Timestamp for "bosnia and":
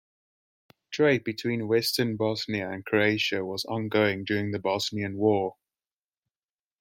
2.17-2.83